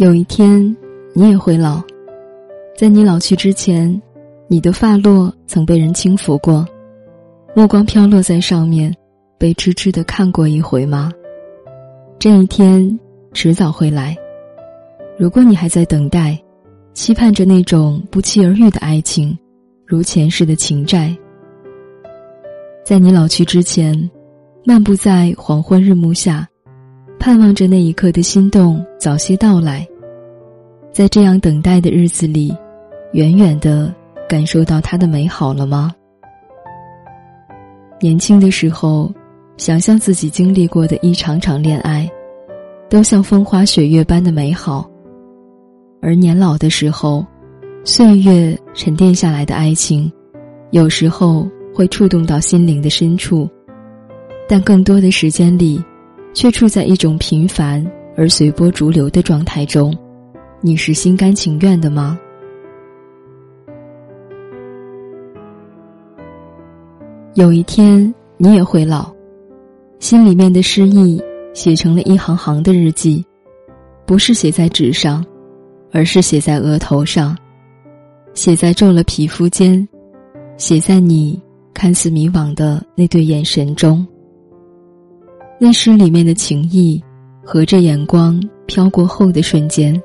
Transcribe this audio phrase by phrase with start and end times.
[0.00, 0.74] 有一天，
[1.12, 1.78] 你也会老。
[2.74, 4.00] 在你老去之前，
[4.48, 6.66] 你的发落曾被人轻抚过，
[7.54, 8.96] 目光飘落在上面，
[9.36, 11.12] 被痴痴的看过一回吗？
[12.18, 12.98] 这一天
[13.34, 14.16] 迟早会来。
[15.18, 16.34] 如果你还在等待，
[16.94, 19.38] 期盼着那种不期而遇的爱情，
[19.84, 21.14] 如前世的情债，
[22.82, 24.10] 在你老去之前，
[24.64, 26.46] 漫步在黄昏日暮下。
[27.18, 29.86] 盼望着那一刻的心动早些到来，
[30.92, 32.54] 在这样等待的日子里，
[33.12, 33.94] 远远的
[34.28, 35.94] 感受到它的美好了吗？
[38.00, 39.12] 年轻的时候，
[39.56, 42.10] 想象自己经历过的一场场恋爱，
[42.88, 44.84] 都像风花雪月般的美好；
[46.02, 47.24] 而年老的时候，
[47.84, 50.10] 岁月沉淀下来的爱情，
[50.70, 53.48] 有时候会触动到心灵的深处，
[54.48, 55.82] 但更多的时间里。
[56.32, 57.84] 却处在一种平凡
[58.16, 59.92] 而随波逐流的状态中，
[60.62, 62.18] 你是心甘情愿的吗？
[67.32, 69.10] 有一天你也会老，
[70.00, 71.22] 心里面的诗意
[71.54, 73.24] 写成了一行行的日记，
[74.04, 75.24] 不是写在纸上，
[75.92, 77.34] 而是写在额头上，
[78.34, 79.88] 写在皱了皮肤间，
[80.58, 81.40] 写在你
[81.72, 84.06] 看似迷惘的那对眼神中。
[85.58, 87.02] 那诗里面的情意，
[87.42, 89.98] 和着眼光飘过后的瞬间，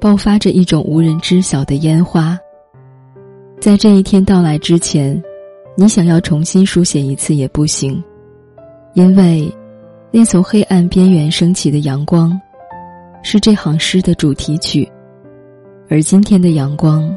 [0.00, 2.38] 爆发着一种无人知晓的烟花。
[3.60, 5.20] 在这一天到来之前，
[5.76, 8.02] 你想要重新书写一次也不行，
[8.94, 9.52] 因为
[10.10, 12.38] 那从黑暗边缘升起的阳光，
[13.22, 14.88] 是这行诗的主题曲，
[15.88, 17.16] 而今天的阳光，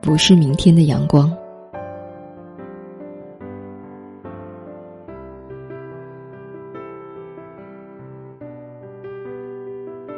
[0.00, 1.36] 不是明天的阳光。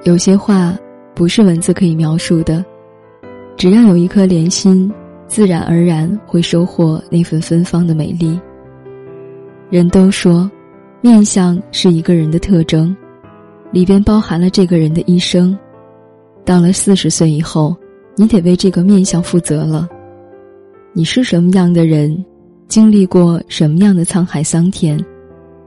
[0.05, 0.77] 有些话
[1.15, 2.65] 不是文字可以描述的，
[3.57, 4.91] 只要有一颗莲心，
[5.27, 8.41] 自然而然会收获那份芬芳的美丽。
[9.71, 10.51] 人都说，
[11.01, 12.95] 面相是一个人的特征，
[13.71, 15.57] 里边包含了这个人的一生。
[16.45, 17.77] 到了四十岁以后，
[18.17, 19.89] 你得为这个面相负责了。
[20.93, 22.25] 你是什么样的人，
[22.69, 24.99] 经历过什么样的沧海桑田，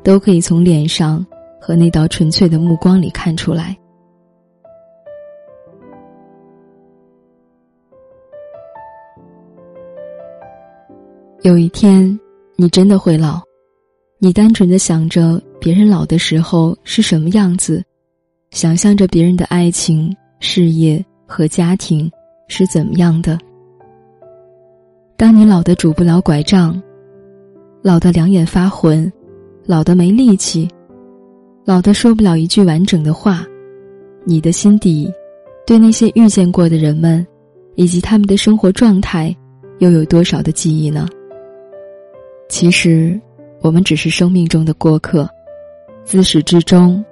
[0.03, 1.25] 都可以从脸上
[1.61, 3.75] 和那道纯粹的目光里看出来。
[11.45, 12.19] 有一天，
[12.55, 13.39] 你真的会老，
[14.17, 17.83] 你单纯的想着别人老的时候是什么样子，
[18.49, 22.11] 想象着别人的爱情、事业和家庭
[22.47, 23.37] 是怎么样的。
[25.15, 26.81] 当你老的拄不了拐杖，
[27.83, 29.13] 老的两眼发浑，
[29.67, 30.67] 老的没力气，
[31.63, 33.45] 老的说不了一句完整的话，
[34.23, 35.13] 你的心底，
[35.63, 37.23] 对那些遇见过的人们，
[37.75, 39.31] 以及他们的生活状态，
[39.77, 41.07] 又有多少的记忆呢？
[42.47, 43.19] 其实，
[43.59, 45.27] 我们只是生命中的过客，
[46.03, 47.03] 自始至终，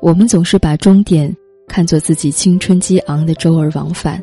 [0.00, 1.34] 我们总是把终点
[1.66, 4.22] 看作自己青春激昂的周而往返，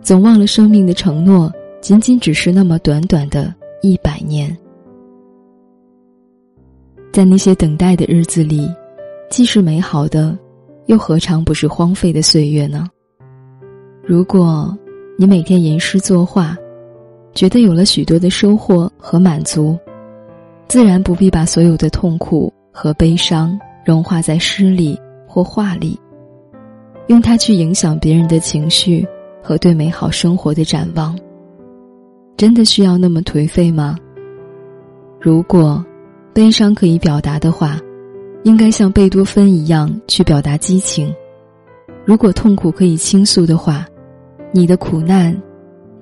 [0.00, 4.56] 总忘了生命的承诺仅仅只是那么短短的一百年。
[7.12, 8.68] 在那些等待的日子里，
[9.30, 10.36] 既是美好的，
[10.86, 12.88] 又何尝不是荒废的岁月呢？
[14.02, 14.76] 如果
[15.18, 16.56] 你每天吟诗作画。
[17.36, 19.78] 觉得有了许多的收获和满足，
[20.68, 24.98] 自然不必把所有的痛苦和悲伤融化在诗里
[25.28, 26.00] 或画里，
[27.08, 29.06] 用它去影响别人的情绪
[29.42, 31.14] 和对美好生活的展望。
[32.38, 33.98] 真的需要那么颓废吗？
[35.20, 35.84] 如果
[36.32, 37.78] 悲伤可以表达的话，
[38.44, 41.12] 应该像贝多芬一样去表达激情；
[42.06, 43.86] 如果痛苦可以倾诉的话，
[44.52, 45.36] 你的苦难。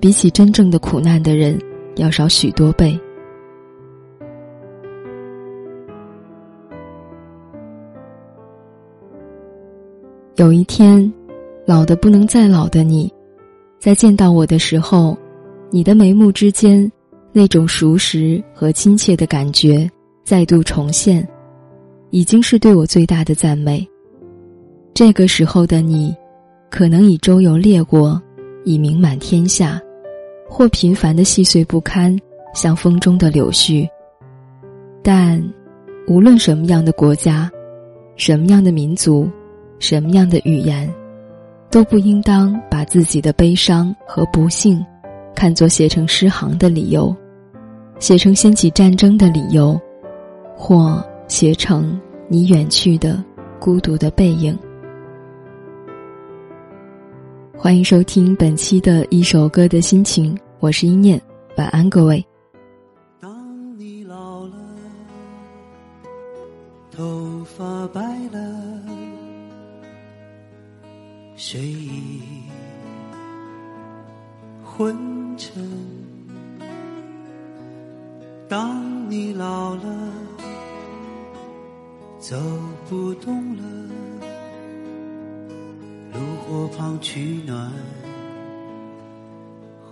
[0.05, 1.59] 比起真正的苦难的人，
[1.95, 2.95] 要少许多倍。
[10.35, 11.11] 有一天，
[11.65, 13.11] 老的不能再老的你，
[13.79, 15.17] 在见到我的时候，
[15.71, 16.87] 你的眉目之间
[17.33, 19.89] 那种熟识和亲切的感觉
[20.23, 21.27] 再度重现，
[22.11, 23.83] 已经是对我最大的赞美。
[24.93, 26.15] 这个时候的你，
[26.69, 28.21] 可能已周游列国，
[28.65, 29.81] 已名满天下。
[30.57, 32.17] 或平凡的细碎不堪，
[32.53, 33.85] 像风中的柳絮。
[35.03, 35.43] 但，
[36.07, 37.51] 无论什么样的国家，
[38.15, 39.29] 什么样的民族，
[39.79, 40.89] 什么样的语言，
[41.69, 44.81] 都不应当把自己的悲伤和不幸，
[45.35, 47.13] 看作写成诗行的理由，
[47.99, 49.77] 写成掀起战争的理由，
[50.55, 51.99] 或写成
[52.29, 53.21] 你远去的
[53.59, 54.57] 孤独的背影。
[57.57, 61.21] 欢迎收听本期的一首歌的心情，我是一念，
[61.57, 62.25] 晚安各位。
[63.19, 64.55] 当你老了，
[66.89, 68.01] 头发白
[68.31, 68.81] 了，
[71.35, 72.41] 睡意
[74.63, 75.63] 昏沉。
[78.49, 80.11] 当你老了，
[82.17, 82.35] 走
[82.89, 83.63] 不动了。
[86.11, 87.71] 炉火旁取暖，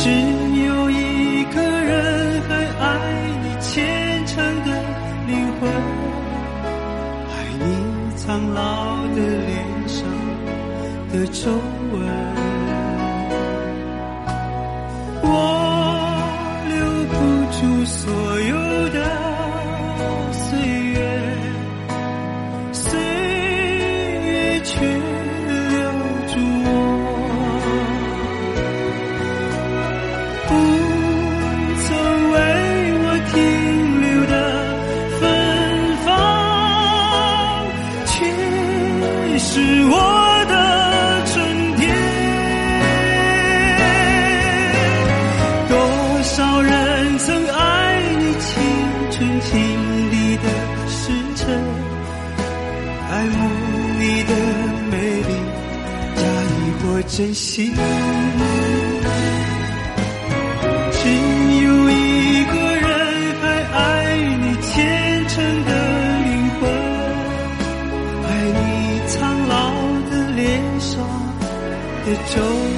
[0.00, 2.86] 只有一个人还爱
[3.42, 4.70] 你虔诚的
[5.26, 5.68] 灵魂，
[7.28, 7.64] 爱你
[8.16, 8.60] 苍老
[9.08, 9.50] 的脸
[9.88, 9.98] 上
[11.12, 11.50] 的皱
[11.92, 11.94] 纹。
[15.20, 15.26] 我
[16.68, 16.78] 留
[17.12, 17.16] 不
[17.58, 17.98] 住所
[18.37, 18.37] 有
[56.84, 57.74] 我真心。
[60.92, 61.08] 只
[61.64, 62.88] 有一个人
[63.40, 63.78] 还爱
[64.42, 64.68] 你虔
[65.28, 65.70] 诚的
[66.24, 66.60] 灵魂
[68.24, 68.66] 爱你
[69.08, 69.16] 苍
[69.48, 69.54] 老
[70.10, 70.46] 的脸
[70.80, 70.90] 上
[72.04, 72.77] 的皱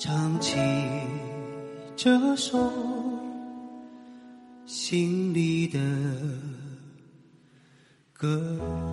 [0.00, 0.56] 唱起
[1.94, 2.58] 这首。
[4.64, 5.78] 心里的
[8.14, 8.89] 歌。